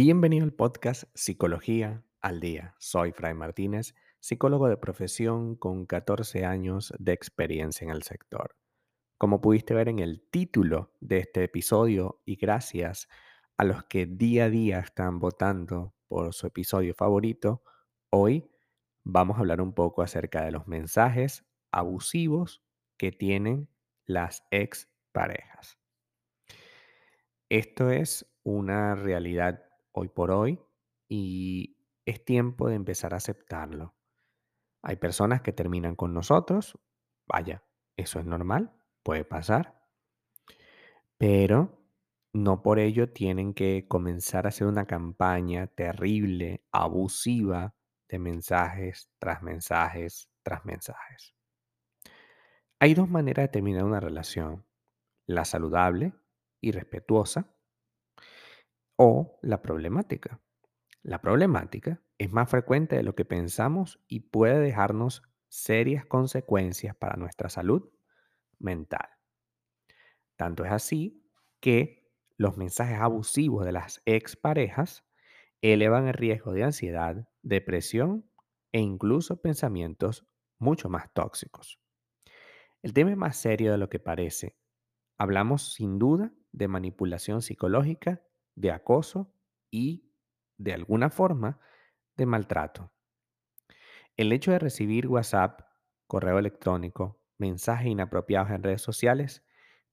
Bienvenido 0.00 0.44
al 0.44 0.52
podcast 0.52 1.10
Psicología 1.12 2.04
al 2.20 2.38
Día. 2.38 2.76
Soy 2.78 3.10
Fray 3.10 3.34
Martínez, 3.34 3.96
psicólogo 4.20 4.68
de 4.68 4.76
profesión 4.76 5.56
con 5.56 5.86
14 5.86 6.44
años 6.44 6.94
de 7.00 7.12
experiencia 7.12 7.84
en 7.84 7.90
el 7.90 8.04
sector. 8.04 8.54
Como 9.18 9.40
pudiste 9.40 9.74
ver 9.74 9.88
en 9.88 9.98
el 9.98 10.22
título 10.30 10.94
de 11.00 11.18
este 11.18 11.42
episodio 11.42 12.22
y 12.24 12.36
gracias 12.36 13.08
a 13.56 13.64
los 13.64 13.82
que 13.86 14.06
día 14.06 14.44
a 14.44 14.50
día 14.50 14.78
están 14.78 15.18
votando 15.18 15.96
por 16.06 16.32
su 16.32 16.46
episodio 16.46 16.94
favorito, 16.94 17.64
hoy 18.10 18.48
vamos 19.02 19.36
a 19.36 19.40
hablar 19.40 19.60
un 19.60 19.74
poco 19.74 20.02
acerca 20.02 20.44
de 20.44 20.52
los 20.52 20.68
mensajes 20.68 21.44
abusivos 21.72 22.62
que 22.98 23.10
tienen 23.10 23.68
las 24.06 24.44
exparejas. 24.52 25.76
Esto 27.48 27.90
es 27.90 28.32
una 28.44 28.94
realidad 28.94 29.67
hoy 29.98 30.08
por 30.08 30.30
hoy 30.30 30.60
y 31.08 31.76
es 32.06 32.24
tiempo 32.24 32.68
de 32.68 32.76
empezar 32.76 33.14
a 33.14 33.18
aceptarlo. 33.18 33.94
Hay 34.82 34.96
personas 34.96 35.42
que 35.42 35.52
terminan 35.52 35.96
con 35.96 36.14
nosotros, 36.14 36.78
vaya, 37.26 37.64
eso 37.96 38.20
es 38.20 38.26
normal, 38.26 38.72
puede 39.02 39.24
pasar, 39.24 39.86
pero 41.18 41.82
no 42.32 42.62
por 42.62 42.78
ello 42.78 43.12
tienen 43.12 43.54
que 43.54 43.86
comenzar 43.88 44.46
a 44.46 44.50
hacer 44.50 44.66
una 44.66 44.86
campaña 44.86 45.66
terrible, 45.66 46.64
abusiva 46.70 47.74
de 48.08 48.18
mensajes 48.18 49.10
tras 49.18 49.42
mensajes 49.42 50.30
tras 50.42 50.64
mensajes. 50.64 51.34
Hay 52.80 52.94
dos 52.94 53.08
maneras 53.08 53.44
de 53.44 53.48
terminar 53.48 53.84
una 53.84 54.00
relación, 54.00 54.64
la 55.26 55.44
saludable 55.44 56.14
y 56.60 56.70
respetuosa 56.70 57.57
o 58.98 59.38
la 59.42 59.62
problemática. 59.62 60.40
La 61.02 61.20
problemática 61.20 62.02
es 62.18 62.32
más 62.32 62.50
frecuente 62.50 62.96
de 62.96 63.04
lo 63.04 63.14
que 63.14 63.24
pensamos 63.24 64.02
y 64.08 64.20
puede 64.20 64.58
dejarnos 64.58 65.22
serias 65.48 66.04
consecuencias 66.04 66.96
para 66.96 67.16
nuestra 67.16 67.48
salud 67.48 67.88
mental. 68.58 69.08
Tanto 70.36 70.64
es 70.64 70.72
así 70.72 71.24
que 71.60 72.10
los 72.36 72.56
mensajes 72.56 72.98
abusivos 72.98 73.64
de 73.64 73.72
las 73.72 74.02
exparejas 74.04 75.04
elevan 75.62 76.08
el 76.08 76.14
riesgo 76.14 76.52
de 76.52 76.64
ansiedad, 76.64 77.28
depresión 77.42 78.28
e 78.72 78.80
incluso 78.80 79.40
pensamientos 79.40 80.26
mucho 80.58 80.88
más 80.88 81.12
tóxicos. 81.12 81.80
El 82.82 82.92
tema 82.92 83.12
es 83.12 83.16
más 83.16 83.36
serio 83.36 83.70
de 83.70 83.78
lo 83.78 83.88
que 83.88 84.00
parece. 84.00 84.56
Hablamos 85.16 85.74
sin 85.74 85.98
duda 85.98 86.32
de 86.52 86.68
manipulación 86.68 87.42
psicológica, 87.42 88.22
de 88.60 88.72
acoso 88.72 89.32
y, 89.70 90.10
de 90.56 90.72
alguna 90.72 91.10
forma, 91.10 91.60
de 92.16 92.26
maltrato. 92.26 92.90
El 94.16 94.32
hecho 94.32 94.50
de 94.50 94.58
recibir 94.58 95.06
WhatsApp, 95.06 95.60
correo 96.06 96.38
electrónico, 96.38 97.20
mensajes 97.38 97.86
inapropiados 97.86 98.50
en 98.50 98.62
redes 98.64 98.82
sociales, 98.82 99.44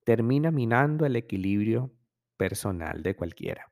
termina 0.03 0.49
minando 0.49 1.05
el 1.05 1.16
equilibrio 1.16 1.94
personal 2.38 3.03
de 3.03 3.16
cualquiera. 3.16 3.72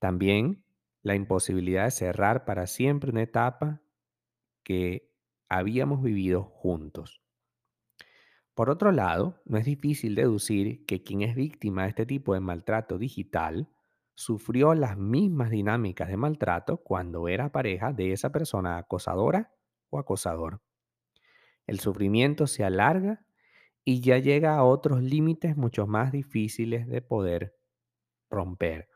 También 0.00 0.64
la 1.02 1.14
imposibilidad 1.14 1.84
de 1.84 1.90
cerrar 1.92 2.44
para 2.44 2.66
siempre 2.66 3.10
una 3.10 3.22
etapa 3.22 3.82
que 4.64 5.14
habíamos 5.48 6.02
vivido 6.02 6.42
juntos. 6.42 7.22
Por 8.54 8.70
otro 8.70 8.92
lado, 8.92 9.40
no 9.44 9.58
es 9.58 9.64
difícil 9.64 10.14
deducir 10.14 10.84
que 10.86 11.02
quien 11.02 11.22
es 11.22 11.34
víctima 11.34 11.84
de 11.84 11.90
este 11.90 12.06
tipo 12.06 12.34
de 12.34 12.40
maltrato 12.40 12.98
digital 12.98 13.68
sufrió 14.14 14.74
las 14.74 14.98
mismas 14.98 15.50
dinámicas 15.50 16.08
de 16.08 16.16
maltrato 16.16 16.78
cuando 16.78 17.28
era 17.28 17.52
pareja 17.52 17.92
de 17.92 18.12
esa 18.12 18.30
persona 18.30 18.76
acosadora 18.76 19.52
o 19.88 19.98
acosador. 19.98 20.60
El 21.66 21.80
sufrimiento 21.80 22.46
se 22.46 22.64
alarga 22.64 23.24
y 23.84 24.00
ya 24.00 24.18
llega 24.18 24.56
a 24.56 24.64
otros 24.64 25.02
límites 25.02 25.56
mucho 25.56 25.86
más 25.86 26.12
difíciles 26.12 26.86
de 26.86 27.00
poder 27.00 27.56
romper. 28.30 28.88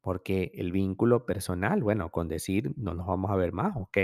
Porque 0.00 0.52
el 0.54 0.72
vínculo 0.72 1.26
personal, 1.26 1.82
bueno, 1.82 2.10
con 2.10 2.28
decir 2.28 2.72
no 2.76 2.94
nos 2.94 3.06
vamos 3.06 3.30
a 3.30 3.36
ver 3.36 3.52
más, 3.52 3.76
ok, 3.76 3.98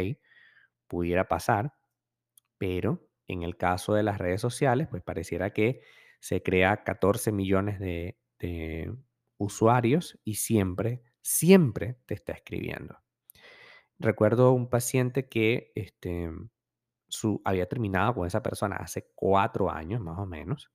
pudiera 0.86 1.26
pasar, 1.28 1.75
pero 2.58 3.08
en 3.32 3.43
el 3.43 3.56
caso 3.56 3.94
de 3.94 4.03
las 4.03 4.19
redes 4.19 4.41
sociales, 4.41 4.88
pues 4.91 5.03
pareciera 5.03 5.50
que 5.53 5.81
se 6.20 6.43
crea 6.43 6.84
14 6.84 7.32
millones 7.32 7.78
de, 7.81 8.16
usuarios 9.38 10.19
y 10.25 10.34
siempre, 10.34 11.03
siempre 11.20 11.97
te 12.06 12.15
está 12.15 12.32
escribiendo. 12.32 12.98
Recuerdo 13.98 14.53
un 14.53 14.69
paciente 14.69 15.28
que 15.28 15.72
este, 15.76 16.31
su, 17.09 17.41
había 17.44 17.69
terminado 17.69 18.15
con 18.15 18.26
esa 18.26 18.43
persona 18.43 18.76
hace 18.76 19.10
cuatro 19.15 19.70
años 19.70 20.00
más 20.00 20.19
o 20.19 20.26
menos 20.26 20.72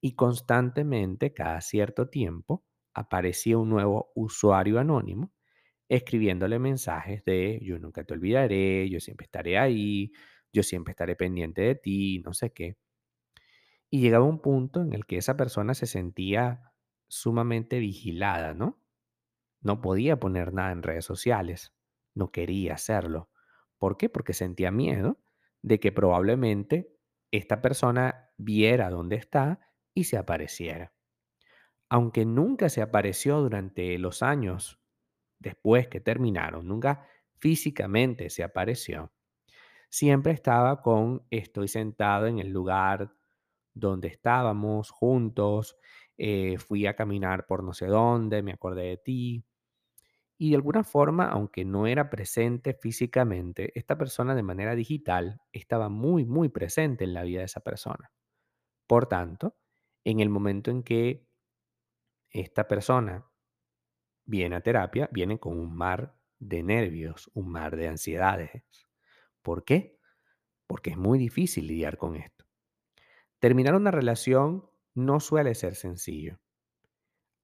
y 0.00 0.14
constantemente, 0.14 1.34
cada 1.34 1.60
cierto 1.60 2.08
tiempo, 2.08 2.64
aparecía 2.94 3.58
un 3.58 3.68
nuevo 3.68 4.12
usuario 4.14 4.78
anónimo 4.78 5.32
escribiéndole 5.90 6.58
mensajes 6.60 7.24
de 7.24 7.58
yo 7.62 7.78
nunca 7.78 8.04
te 8.04 8.14
olvidaré, 8.14 8.88
yo 8.88 9.00
siempre 9.00 9.24
estaré 9.24 9.58
ahí, 9.58 10.12
yo 10.52 10.62
siempre 10.62 10.92
estaré 10.92 11.16
pendiente 11.16 11.62
de 11.62 11.74
ti, 11.74 12.20
no 12.24 12.34
sé 12.34 12.52
qué. 12.52 12.76
Y 13.90 14.00
llegaba 14.00 14.24
un 14.24 14.40
punto 14.40 14.80
en 14.80 14.92
el 14.92 15.06
que 15.06 15.16
esa 15.16 15.36
persona 15.36 15.74
se 15.74 15.86
sentía 15.86 16.72
sumamente 17.08 17.78
vigilada, 17.80 18.54
¿no? 18.54 18.80
No 19.60 19.80
podía 19.80 20.18
poner 20.18 20.52
nada 20.52 20.72
en 20.72 20.82
redes 20.82 21.04
sociales, 21.04 21.74
no 22.14 22.30
quería 22.30 22.74
hacerlo. 22.74 23.30
¿Por 23.78 23.96
qué? 23.96 24.08
Porque 24.08 24.32
sentía 24.32 24.70
miedo 24.70 25.18
de 25.62 25.80
que 25.80 25.92
probablemente 25.92 26.96
esta 27.30 27.60
persona 27.60 28.30
viera 28.36 28.90
dónde 28.90 29.16
está 29.16 29.60
y 29.94 30.04
se 30.04 30.16
apareciera. 30.16 30.92
Aunque 31.88 32.24
nunca 32.24 32.68
se 32.68 32.82
apareció 32.82 33.40
durante 33.40 33.98
los 33.98 34.22
años 34.22 34.80
después 35.38 35.88
que 35.88 36.00
terminaron, 36.00 36.68
nunca 36.68 37.06
físicamente 37.38 38.30
se 38.30 38.44
apareció, 38.44 39.12
siempre 39.90 40.32
estaba 40.32 40.82
con 40.82 41.26
estoy 41.30 41.68
sentado 41.68 42.26
en 42.28 42.38
el 42.40 42.50
lugar 42.50 43.12
donde 43.74 44.08
estábamos 44.08 44.90
juntos, 44.90 45.78
eh, 46.18 46.58
fui 46.58 46.86
a 46.86 46.96
caminar 46.96 47.46
por 47.46 47.64
no 47.64 47.74
sé 47.74 47.86
dónde, 47.86 48.42
me 48.42 48.52
acordé 48.52 48.84
de 48.84 48.96
ti. 48.98 49.44
Y 50.38 50.50
de 50.50 50.56
alguna 50.56 50.84
forma, 50.84 51.26
aunque 51.28 51.64
no 51.64 51.86
era 51.86 52.10
presente 52.10 52.74
físicamente, 52.74 53.72
esta 53.78 53.98
persona 53.98 54.34
de 54.34 54.42
manera 54.42 54.74
digital 54.74 55.40
estaba 55.52 55.88
muy, 55.88 56.24
muy 56.24 56.48
presente 56.48 57.04
en 57.04 57.14
la 57.14 57.22
vida 57.24 57.40
de 57.40 57.46
esa 57.46 57.60
persona. 57.60 58.10
Por 58.86 59.06
tanto, 59.08 59.56
en 60.04 60.20
el 60.20 60.30
momento 60.30 60.70
en 60.70 60.82
que 60.82 61.26
esta 62.32 62.66
persona 62.66 63.24
viene 64.24 64.56
a 64.56 64.62
terapia, 64.62 65.08
viene 65.12 65.38
con 65.38 65.58
un 65.58 65.74
mar 65.74 66.16
de 66.38 66.62
nervios, 66.62 67.30
un 67.34 67.50
mar 67.50 67.76
de 67.76 67.88
ansiedades. 67.88 68.64
¿Por 69.42 69.64
qué? 69.64 69.98
Porque 70.66 70.90
es 70.90 70.96
muy 70.96 71.18
difícil 71.18 71.66
lidiar 71.66 71.96
con 71.96 72.16
esto. 72.16 72.44
Terminar 73.38 73.74
una 73.74 73.90
relación 73.90 74.68
no 74.94 75.20
suele 75.20 75.54
ser 75.54 75.74
sencillo. 75.74 76.38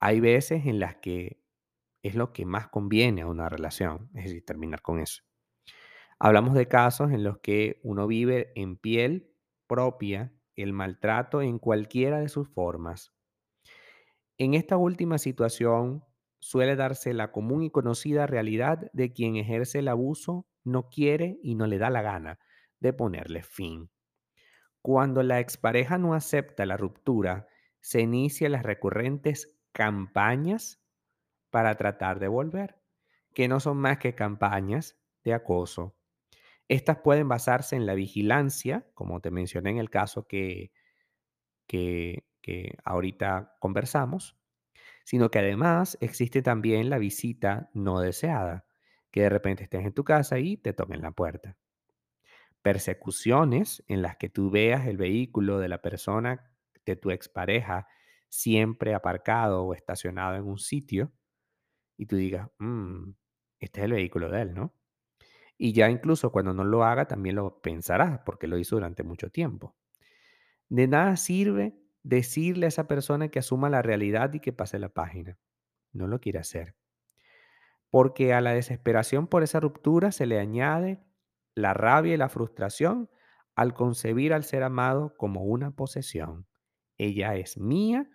Hay 0.01 0.21
veces 0.21 0.67
en 0.67 0.79
las 0.79 0.97
que 0.97 1.43
es 2.03 2.15
lo 2.15 2.33
que 2.33 2.45
más 2.45 2.69
conviene 2.69 3.23
a 3.23 3.27
una 3.27 3.49
relación, 3.49 4.11
es 4.15 4.25
decir, 4.25 4.45
terminar 4.45 4.83
con 4.83 5.01
eso. 5.01 5.23
Hablamos 6.19 6.55
de 6.55 6.69
casos 6.69 7.13
en 7.13 7.25
los 7.25 7.39
que 7.39 7.81
uno 7.83 8.07
vive 8.07 8.53
en 8.55 8.77
piel 8.77 9.35
propia 9.67 10.33
el 10.55 10.73
maltrato 10.73 11.43
en 11.43 11.59
cualquiera 11.59 12.21
de 12.21 12.29
sus 12.29 12.49
formas. 12.49 13.13
En 14.39 14.55
esta 14.55 14.77
última 14.77 15.19
situación 15.19 16.05
suele 16.39 16.77
darse 16.77 17.13
la 17.13 17.33
común 17.33 17.63
y 17.63 17.71
conocida 17.71 18.27
realidad 18.27 18.91
de 18.93 19.13
quien 19.13 19.37
ejerce 19.37 19.81
el 19.81 19.89
abuso 19.89 20.47
no 20.67 20.89
quiere 20.89 21.39
y 21.43 21.55
no 21.55 21.67
le 21.67 21.79
da 21.79 21.91
la 21.91 22.03
gana 22.03 22.39
de 22.81 22.93
ponerle 22.93 23.43
fin. 23.43 23.91
Cuando 24.83 25.23
la 25.23 25.41
expareja 25.41 25.99
no 25.99 26.15
acepta 26.15 26.67
la 26.67 26.77
ruptura, 26.77 27.49
se 27.81 28.01
inician 28.01 28.53
las 28.53 28.63
recurrentes 28.63 29.59
campañas 29.73 30.83
para 31.51 31.77
tratar 31.77 32.21
de 32.21 32.29
volver, 32.29 32.81
que 33.35 33.49
no 33.49 33.61
son 33.61 33.79
más 33.79 33.99
que 33.99 34.15
campañas 34.15 34.99
de 35.25 35.35
acoso. 35.35 35.97
Estas 36.69 36.99
pueden 36.99 37.29
basarse 37.29 37.77
en 37.77 37.87
la 37.87 37.95
vigilancia, 37.95 38.87
como 38.95 39.21
te 39.21 39.31
mencioné 39.31 39.71
en 39.71 39.79
el 39.79 39.91
caso 39.91 40.27
que, 40.27 40.73
que, 41.67 42.27
que 42.41 42.77
ahorita 42.85 43.57
conversamos, 43.61 44.37
sino 45.05 45.31
que 45.31 45.39
además 45.39 45.97
existe 46.01 46.43
también 46.43 46.91
la 46.91 46.99
visita 46.99 47.71
no 47.75 48.01
deseada, 48.01 48.67
que 49.17 49.23
de 49.23 49.31
repente 49.31 49.65
estés 49.65 49.85
en 49.87 49.95
tu 49.95 50.05
casa 50.05 50.39
y 50.39 50.59
te 50.59 50.75
toquen 50.75 51.03
la 51.03 51.13
puerta 51.13 51.57
persecuciones 52.63 53.85
en 53.89 54.03
las 54.03 54.17
que 54.17 54.29
tú 54.29 54.51
veas 54.51 54.87
el 54.87 54.97
vehículo 54.97 55.59
de 55.59 55.69
la 55.69 55.83
persona, 55.83 56.51
de 56.85 56.97
tu 56.97 57.11
expareja, 57.11 57.87
siempre 58.29 58.95
aparcado 58.95 59.63
o 59.65 59.75
estacionado 59.75 60.37
en 60.37 60.45
un 60.45 60.59
sitio 60.59 61.13
y 61.99 62.07
tú 62.07 62.17
digas, 62.17 62.51
"Mm, 62.59 63.13
este 63.61 63.81
es 63.81 63.85
el 63.87 63.93
vehículo 63.93 64.31
de 64.31 64.43
él, 64.43 64.55
¿no? 64.55 64.75
Y 65.59 65.73
ya 65.75 65.91
incluso 65.91 66.33
cuando 66.33 66.55
no 66.55 66.65
lo 66.65 66.85
haga, 66.85 67.07
también 67.09 67.37
lo 67.37 67.61
pensarás, 67.63 68.21
porque 68.27 68.49
lo 68.49 68.59
hizo 68.59 68.77
durante 68.77 69.05
mucho 69.05 69.31
tiempo. 69.31 69.77
De 70.69 70.89
nada 70.89 71.17
sirve 71.17 71.77
decirle 72.05 72.67
a 72.67 72.71
esa 72.71 72.89
persona 72.89 73.29
que 73.31 73.41
asuma 73.41 73.71
la 73.71 73.83
realidad 73.83 74.33
y 74.35 74.41
que 74.41 74.53
pase 74.53 74.79
la 74.79 74.91
página. 74.91 75.39
No 75.93 76.09
lo 76.09 76.21
quiere 76.21 76.41
hacer. 76.41 76.77
Porque 77.91 78.35
a 78.35 78.41
la 78.41 78.53
desesperación 78.53 79.27
por 79.27 79.43
esa 79.43 79.61
ruptura 79.61 80.13
se 80.13 80.27
le 80.27 80.39
añade 80.39 81.03
la 81.55 81.75
rabia 81.75 82.15
y 82.15 82.17
la 82.17 82.29
frustración 82.29 83.11
al 83.55 83.75
concebir 83.75 84.33
al 84.33 84.45
ser 84.45 84.63
amado 84.63 85.17
como 85.17 85.45
una 85.45 85.75
posesión. 85.75 86.47
Ella 86.99 87.35
es 87.37 87.59
mía 87.59 88.09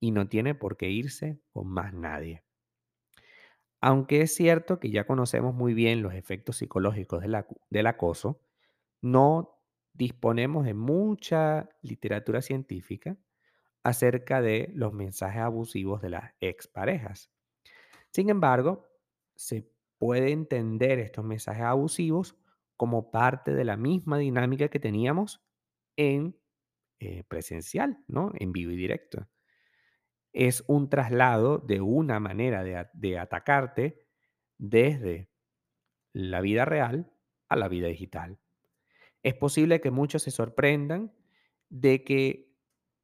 y 0.00 0.10
no 0.10 0.28
tiene 0.28 0.54
por 0.54 0.76
qué 0.76 0.88
irse 0.88 1.40
con 1.50 1.68
más 1.68 1.92
nadie. 1.92 2.42
Aunque 3.80 4.22
es 4.22 4.34
cierto 4.34 4.80
que 4.80 4.90
ya 4.90 5.06
conocemos 5.06 5.54
muy 5.54 5.74
bien 5.74 6.02
los 6.02 6.14
efectos 6.14 6.56
psicológicos 6.56 7.20
del, 7.20 7.44
del 7.70 7.86
acoso, 7.86 8.40
no 9.02 9.60
disponemos 9.92 10.64
de 10.64 10.74
mucha 10.74 11.68
literatura 11.82 12.42
científica 12.42 13.16
acerca 13.84 14.40
de 14.40 14.70
los 14.74 14.92
mensajes 14.92 15.42
abusivos 15.42 16.02
de 16.02 16.10
las 16.10 16.32
exparejas. 16.40 17.30
Sin 18.10 18.30
embargo, 18.30 18.86
se 19.36 19.70
puede 19.98 20.32
entender 20.32 20.98
estos 20.98 21.24
mensajes 21.24 21.62
abusivos 21.62 22.36
como 22.76 23.10
parte 23.10 23.54
de 23.54 23.64
la 23.64 23.76
misma 23.76 24.18
dinámica 24.18 24.68
que 24.68 24.80
teníamos 24.80 25.42
en 25.96 26.36
eh, 26.98 27.24
presencial, 27.24 27.98
¿no? 28.06 28.32
En 28.38 28.52
vivo 28.52 28.72
y 28.72 28.76
directo. 28.76 29.28
Es 30.32 30.64
un 30.66 30.90
traslado 30.90 31.58
de 31.58 31.80
una 31.80 32.20
manera 32.20 32.62
de, 32.62 33.18
atacarte 33.18 34.06
desde 34.58 35.30
la 36.12 36.40
vida 36.40 36.64
real 36.64 37.12
a 37.48 37.56
la 37.56 37.68
vida 37.68 37.88
digital. 37.88 38.38
Es 39.22 39.34
posible 39.34 39.80
que 39.80 39.90
muchos 39.90 40.22
se 40.22 40.30
sorprendan 40.30 41.12
de 41.68 42.04
que 42.04 42.54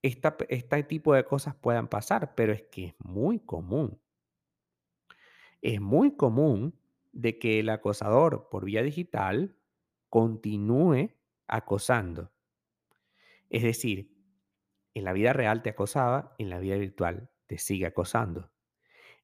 este 0.02 0.82
tipo 0.84 1.14
de 1.14 1.24
cosas 1.24 1.54
puedan 1.54 1.88
pasar, 1.88 2.34
pero 2.34 2.52
es 2.52 2.62
que 2.64 2.86
es 2.86 2.94
muy 2.98 3.40
común. 3.40 4.00
Es 5.62 5.80
muy 5.80 6.16
común 6.16 6.78
de 7.12 7.38
que 7.38 7.60
el 7.60 7.68
acosador 7.70 8.48
por 8.50 8.64
vía 8.64 8.82
digital 8.82 9.56
continúe 10.08 11.12
acosando. 11.46 12.32
Es 13.48 13.62
decir, 13.62 14.12
en 14.94 15.04
la 15.04 15.12
vida 15.12 15.32
real 15.32 15.62
te 15.62 15.70
acosaba, 15.70 16.34
en 16.38 16.50
la 16.50 16.58
vida 16.58 16.76
virtual 16.76 17.30
te 17.46 17.58
sigue 17.58 17.86
acosando. 17.86 18.50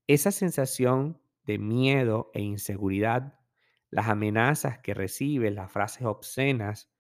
Esa 0.06 0.30
sensación 0.30 1.20
de 1.44 1.58
miedo 1.58 2.30
e 2.34 2.40
inseguridad, 2.40 3.38
las 3.90 4.08
amenazas 4.08 4.78
que 4.78 4.94
recibes, 4.94 5.52
las 5.52 5.72
frases 5.72 6.06
obscenas, 6.06 6.90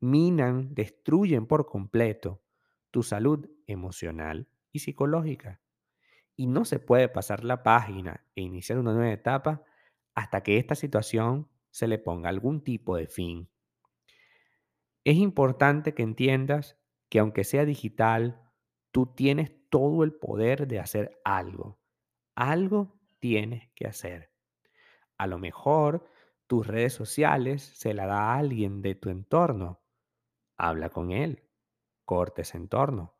minan, 0.00 0.74
destruyen 0.74 1.46
por 1.46 1.66
completo 1.66 2.42
tu 2.90 3.02
salud 3.02 3.48
emocional 3.66 4.48
y 4.72 4.80
psicológica. 4.80 5.60
Y 6.36 6.46
no 6.46 6.64
se 6.64 6.78
puede 6.78 7.08
pasar 7.08 7.44
la 7.44 7.62
página 7.62 8.24
e 8.34 8.42
iniciar 8.42 8.78
una 8.78 8.92
nueva 8.92 9.12
etapa 9.12 9.64
hasta 10.14 10.42
que 10.42 10.58
esta 10.58 10.74
situación 10.74 11.48
se 11.70 11.88
le 11.88 11.98
ponga 11.98 12.28
algún 12.28 12.62
tipo 12.62 12.96
de 12.96 13.06
fin. 13.06 13.50
Es 15.04 15.16
importante 15.16 15.94
que 15.94 16.02
entiendas 16.02 16.78
que 17.08 17.18
aunque 17.18 17.44
sea 17.44 17.64
digital, 17.64 18.42
tú 18.90 19.06
tienes 19.06 19.52
todo 19.70 20.04
el 20.04 20.14
poder 20.14 20.66
de 20.66 20.80
hacer 20.80 21.20
algo. 21.24 21.78
Algo 22.34 22.98
tienes 23.18 23.68
que 23.74 23.86
hacer. 23.86 24.32
A 25.18 25.26
lo 25.26 25.38
mejor 25.38 26.08
tus 26.46 26.66
redes 26.66 26.92
sociales 26.92 27.62
se 27.62 27.94
la 27.94 28.06
da 28.06 28.34
alguien 28.34 28.82
de 28.82 28.94
tu 28.94 29.10
entorno. 29.10 29.80
Habla 30.56 30.90
con 30.90 31.10
él, 31.10 31.44
corta 32.04 32.42
ese 32.42 32.56
entorno. 32.56 33.15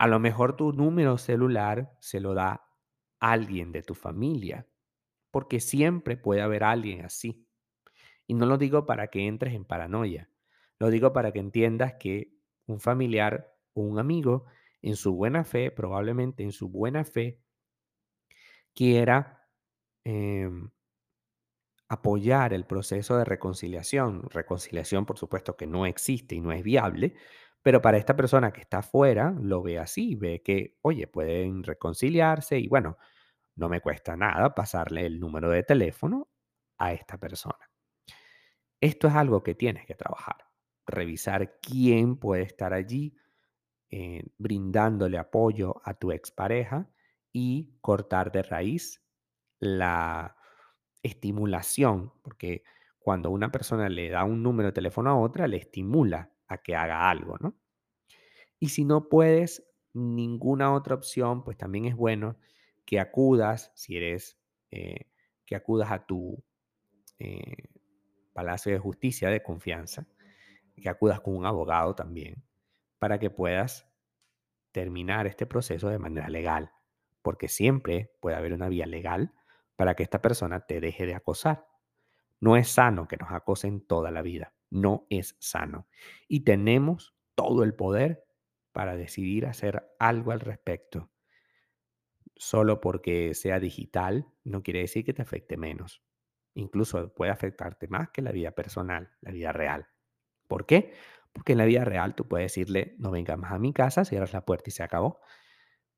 A 0.00 0.06
lo 0.06 0.18
mejor 0.18 0.56
tu 0.56 0.72
número 0.72 1.18
celular 1.18 1.94
se 2.00 2.20
lo 2.20 2.32
da 2.32 2.66
alguien 3.20 3.70
de 3.70 3.82
tu 3.82 3.94
familia, 3.94 4.66
porque 5.30 5.60
siempre 5.60 6.16
puede 6.16 6.40
haber 6.40 6.64
alguien 6.64 7.04
así. 7.04 7.46
Y 8.26 8.32
no 8.32 8.46
lo 8.46 8.56
digo 8.56 8.86
para 8.86 9.08
que 9.08 9.26
entres 9.26 9.52
en 9.52 9.66
paranoia, 9.66 10.30
lo 10.78 10.88
digo 10.88 11.12
para 11.12 11.32
que 11.32 11.40
entiendas 11.40 11.96
que 12.00 12.32
un 12.64 12.80
familiar 12.80 13.52
o 13.74 13.82
un 13.82 13.98
amigo, 13.98 14.46
en 14.80 14.96
su 14.96 15.14
buena 15.14 15.44
fe, 15.44 15.70
probablemente 15.70 16.44
en 16.44 16.52
su 16.52 16.70
buena 16.70 17.04
fe, 17.04 17.42
quiera 18.74 19.46
em, 20.04 20.70
apoyar 21.90 22.54
el 22.54 22.64
proceso 22.64 23.18
de 23.18 23.24
reconciliación. 23.24 24.30
Reconciliación, 24.30 25.04
por 25.04 25.18
supuesto, 25.18 25.56
que 25.56 25.66
no 25.66 25.84
existe 25.86 26.36
y 26.36 26.40
no 26.40 26.52
es 26.52 26.62
viable, 26.62 27.16
pero 27.62 27.82
para 27.82 27.98
esta 27.98 28.16
persona 28.16 28.52
que 28.52 28.60
está 28.60 28.78
afuera 28.78 29.34
lo 29.40 29.62
ve 29.62 29.78
así, 29.78 30.14
ve 30.14 30.42
que, 30.42 30.78
oye, 30.82 31.06
pueden 31.06 31.62
reconciliarse 31.62 32.58
y 32.58 32.68
bueno, 32.68 32.96
no 33.56 33.68
me 33.68 33.80
cuesta 33.80 34.16
nada 34.16 34.54
pasarle 34.54 35.06
el 35.06 35.20
número 35.20 35.50
de 35.50 35.62
teléfono 35.62 36.28
a 36.78 36.92
esta 36.92 37.18
persona. 37.18 37.70
Esto 38.80 39.08
es 39.08 39.14
algo 39.14 39.42
que 39.42 39.54
tienes 39.54 39.86
que 39.86 39.94
trabajar, 39.94 40.46
revisar 40.86 41.58
quién 41.60 42.16
puede 42.16 42.42
estar 42.42 42.72
allí 42.72 43.14
eh, 43.90 44.22
brindándole 44.38 45.18
apoyo 45.18 45.82
a 45.84 45.94
tu 45.94 46.12
expareja 46.12 46.88
y 47.32 47.74
cortar 47.80 48.32
de 48.32 48.42
raíz 48.42 49.02
la 49.58 50.36
estimulación, 51.02 52.12
porque 52.22 52.62
cuando 52.98 53.30
una 53.30 53.50
persona 53.50 53.88
le 53.88 54.10
da 54.10 54.24
un 54.24 54.42
número 54.42 54.68
de 54.68 54.72
teléfono 54.72 55.10
a 55.10 55.18
otra, 55.18 55.48
le 55.48 55.56
estimula 55.56 56.30
a 56.50 56.58
que 56.58 56.76
haga 56.76 57.08
algo, 57.08 57.38
¿no? 57.38 57.56
Y 58.58 58.68
si 58.68 58.84
no 58.84 59.08
puedes 59.08 59.64
ninguna 59.94 60.74
otra 60.74 60.96
opción, 60.96 61.42
pues 61.42 61.56
también 61.56 61.86
es 61.86 61.96
bueno 61.96 62.36
que 62.84 63.00
acudas, 63.00 63.72
si 63.74 63.96
eres, 63.96 64.38
eh, 64.70 65.06
que 65.46 65.56
acudas 65.56 65.90
a 65.90 66.04
tu 66.04 66.42
eh, 67.18 67.68
Palacio 68.32 68.72
de 68.72 68.78
Justicia 68.78 69.30
de 69.30 69.42
confianza, 69.42 70.06
que 70.74 70.88
acudas 70.88 71.20
con 71.20 71.36
un 71.36 71.46
abogado 71.46 71.94
también, 71.94 72.42
para 72.98 73.18
que 73.18 73.30
puedas 73.30 73.88
terminar 74.72 75.26
este 75.26 75.46
proceso 75.46 75.88
de 75.88 75.98
manera 75.98 76.28
legal, 76.28 76.72
porque 77.22 77.48
siempre 77.48 78.12
puede 78.20 78.36
haber 78.36 78.52
una 78.52 78.68
vía 78.68 78.86
legal 78.86 79.32
para 79.76 79.94
que 79.94 80.02
esta 80.02 80.20
persona 80.20 80.66
te 80.66 80.80
deje 80.80 81.06
de 81.06 81.14
acosar. 81.14 81.66
No 82.40 82.56
es 82.56 82.68
sano 82.68 83.06
que 83.06 83.16
nos 83.16 83.30
acosen 83.30 83.86
toda 83.86 84.10
la 84.10 84.22
vida, 84.22 84.52
no 84.70 85.06
es 85.10 85.36
sano. 85.40 85.88
Y 86.28 86.40
tenemos 86.40 87.14
todo 87.34 87.64
el 87.64 87.74
poder 87.74 88.24
para 88.72 88.96
decidir 88.96 89.46
hacer 89.46 89.88
algo 89.98 90.32
al 90.32 90.40
respecto. 90.40 91.10
Solo 92.36 92.80
porque 92.80 93.34
sea 93.34 93.60
digital 93.60 94.26
no 94.44 94.62
quiere 94.62 94.80
decir 94.80 95.04
que 95.04 95.12
te 95.12 95.22
afecte 95.22 95.56
menos. 95.56 96.02
Incluso 96.54 97.12
puede 97.14 97.30
afectarte 97.30 97.88
más 97.88 98.10
que 98.10 98.22
la 98.22 98.32
vida 98.32 98.52
personal, 98.52 99.10
la 99.20 99.30
vida 99.30 99.52
real. 99.52 99.88
¿Por 100.48 100.66
qué? 100.66 100.94
Porque 101.32 101.52
en 101.52 101.58
la 101.58 101.64
vida 101.64 101.84
real 101.84 102.14
tú 102.14 102.26
puedes 102.26 102.52
decirle, 102.52 102.96
no 102.98 103.10
vengas 103.10 103.38
más 103.38 103.52
a 103.52 103.58
mi 103.58 103.72
casa, 103.72 104.04
cierras 104.04 104.32
la 104.32 104.44
puerta 104.44 104.64
y 104.68 104.72
se 104.72 104.82
acabó. 104.82 105.20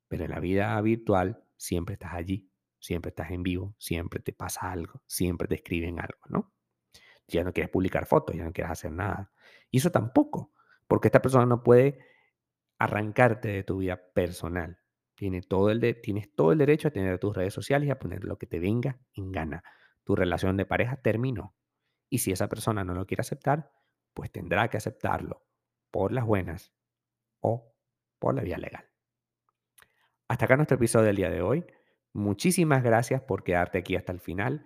Pero 0.07 0.25
en 0.25 0.31
la 0.31 0.39
vida 0.39 0.79
virtual 0.81 1.43
siempre 1.57 1.93
estás 1.93 2.13
allí, 2.13 2.51
siempre 2.79 3.09
estás 3.09 3.31
en 3.31 3.41
vivo, 3.41 3.75
siempre 3.79 4.19
te 4.19 4.33
pasa 4.33 4.71
algo, 4.71 5.01
siempre 5.07 5.47
te 5.47 5.55
escriben 5.55 5.99
algo, 5.99 6.19
¿no? 6.29 6.53
Ya 7.27 7.43
no 7.43 7.53
quieres 7.53 7.71
publicar 7.71 8.05
fotos, 8.05 8.35
ya 8.35 8.43
no 8.43 8.51
quieres 8.53 8.71
hacer 8.71 8.91
nada. 8.91 9.31
Y 9.71 9.77
eso 9.77 9.91
tampoco, 9.91 10.53
porque 10.87 11.07
esta 11.07 11.21
persona 11.21 11.45
no 11.45 11.63
puede 11.63 11.99
arrancarte 12.79 13.49
de 13.49 13.63
tu 13.63 13.77
vida 13.79 14.01
personal. 14.13 14.79
Tiene 15.15 15.41
todo 15.41 15.69
el 15.71 15.79
de- 15.79 15.93
tienes 15.93 16.33
todo 16.35 16.51
el 16.51 16.57
derecho 16.57 16.87
a 16.89 16.91
tener 16.91 17.19
tus 17.19 17.35
redes 17.35 17.53
sociales 17.53 17.87
y 17.87 17.91
a 17.91 17.99
poner 17.99 18.23
lo 18.23 18.37
que 18.37 18.47
te 18.47 18.59
venga 18.59 18.99
en 19.13 19.31
gana. 19.31 19.63
Tu 20.03 20.15
relación 20.15 20.57
de 20.57 20.65
pareja 20.65 20.97
terminó. 20.97 21.55
Y 22.09 22.19
si 22.19 22.31
esa 22.31 22.49
persona 22.49 22.83
no 22.83 22.93
lo 22.93 23.05
quiere 23.07 23.21
aceptar, 23.21 23.71
pues 24.13 24.31
tendrá 24.31 24.69
que 24.69 24.77
aceptarlo 24.77 25.45
por 25.91 26.11
las 26.11 26.25
buenas 26.25 26.73
o 27.41 27.73
por 28.19 28.35
la 28.35 28.43
vía 28.43 28.57
legal. 28.57 28.89
Hasta 30.27 30.45
acá 30.45 30.55
nuestro 30.57 30.75
episodio 30.75 31.05
del 31.07 31.15
día 31.15 31.29
de 31.29 31.41
hoy. 31.41 31.65
Muchísimas 32.13 32.83
gracias 32.83 33.21
por 33.21 33.43
quedarte 33.43 33.79
aquí 33.79 33.95
hasta 33.95 34.11
el 34.11 34.19
final. 34.19 34.65